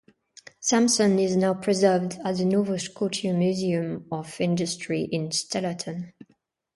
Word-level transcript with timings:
Samson 0.59 1.19
is 1.19 1.35
now 1.35 1.53
preserved 1.53 2.17
at 2.25 2.37
the 2.37 2.45
Nova 2.45 2.79
Scotia 2.79 3.33
Museum 3.33 4.07
of 4.11 4.41
Industry 4.41 5.03
in 5.11 5.29
Stellarton. 5.29 6.13